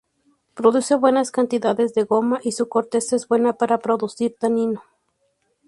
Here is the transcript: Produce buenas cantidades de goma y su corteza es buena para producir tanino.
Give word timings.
Produce 0.55 0.95
buenas 0.95 1.29
cantidades 1.29 1.93
de 1.93 2.05
goma 2.05 2.39
y 2.43 2.53
su 2.53 2.67
corteza 2.67 3.15
es 3.15 3.27
buena 3.27 3.53
para 3.53 3.77
producir 3.77 4.35
tanino. 4.35 4.81